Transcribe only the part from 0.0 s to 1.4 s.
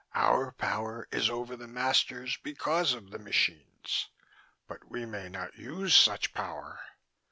Our power is